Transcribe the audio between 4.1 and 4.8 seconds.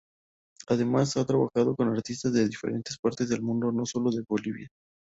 Bolivia.